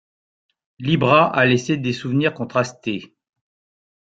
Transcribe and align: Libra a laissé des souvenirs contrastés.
Libra 0.79 1.27
a 1.31 1.45
laissé 1.45 1.77
des 1.77 1.93
souvenirs 1.93 2.33
contrastés. 2.33 3.13